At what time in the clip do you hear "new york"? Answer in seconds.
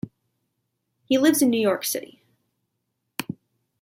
1.51-1.85